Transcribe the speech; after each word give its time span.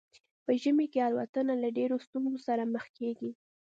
په 0.45 0.51
ژمي 0.61 0.85
کې 0.93 0.99
الوتنه 1.07 1.53
له 1.63 1.69
ډیرو 1.77 1.95
ستونزو 2.05 2.37
سره 2.47 2.63
مخ 2.73 2.85
کیږي 2.97 3.31